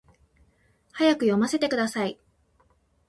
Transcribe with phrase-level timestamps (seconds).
[0.93, 2.17] 早く読ませてください